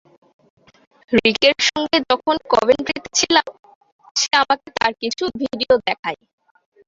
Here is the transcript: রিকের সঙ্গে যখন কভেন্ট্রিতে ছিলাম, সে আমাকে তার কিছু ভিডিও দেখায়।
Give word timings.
রিকের 1.13 1.57
সঙ্গে 1.69 1.97
যখন 2.09 2.35
কভেন্ট্রিতে 2.53 3.09
ছিলাম, 3.19 3.47
সে 4.15 4.29
আমাকে 4.43 4.67
তার 4.77 4.91
কিছু 5.01 5.23
ভিডিও 5.41 5.73
দেখায়। 5.87 6.19